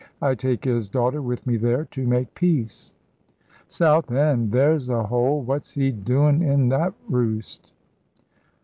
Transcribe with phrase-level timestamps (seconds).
[0.19, 2.95] I take his daughter with me there, to make peace."
[3.67, 4.51] "Southend?
[4.51, 5.43] There's a hole!
[5.43, 7.71] What's he doin' in that roost?"